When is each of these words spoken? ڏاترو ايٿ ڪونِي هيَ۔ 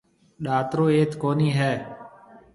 ڏاترو 0.43 0.85
ايٿ 0.95 1.11
ڪونِي 1.21 1.49
هيَ۔ 1.57 1.71